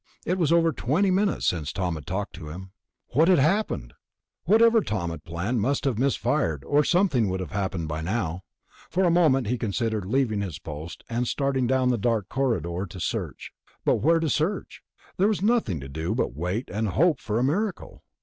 It 0.25 0.39
was 0.39 0.51
over 0.51 0.71
twenty 0.73 1.11
minutes 1.11 1.45
since 1.45 1.71
Tom 1.71 1.93
had 1.93 2.07
talked 2.07 2.33
to 2.37 2.49
him. 2.49 2.71
What 3.09 3.27
had 3.27 3.37
happened? 3.37 3.93
Whatever 4.45 4.81
Tom 4.81 5.11
had 5.11 5.23
planned 5.23 5.61
must 5.61 5.85
have 5.85 5.99
misfired, 5.99 6.63
or 6.63 6.83
something 6.83 7.29
would 7.29 7.39
have 7.39 7.51
happened 7.51 7.87
by 7.87 8.01
now. 8.01 8.41
For 8.89 9.03
a 9.03 9.11
moment 9.11 9.45
he 9.45 9.59
considered 9.59 10.07
leaving 10.07 10.41
his 10.41 10.57
post 10.57 11.03
and 11.07 11.27
starting 11.27 11.67
down 11.67 11.89
the 11.89 11.99
dark 11.99 12.29
corridor 12.29 12.87
to 12.89 12.99
search... 12.99 13.51
but 13.85 13.97
where 13.97 14.19
to 14.19 14.27
search? 14.27 14.81
There 15.17 15.27
was 15.27 15.43
nothing 15.43 15.79
to 15.81 15.87
do 15.87 16.15
but 16.15 16.33
wait 16.35 16.71
and 16.71 16.87
hope 16.87 17.19
for 17.19 17.37
a 17.37 17.43
miracle. 17.43 18.03